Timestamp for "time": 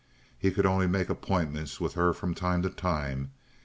2.33-2.63, 2.71-3.29